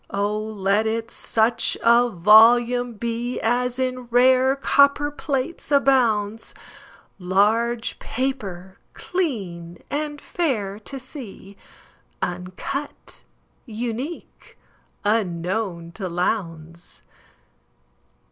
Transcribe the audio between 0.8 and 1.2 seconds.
it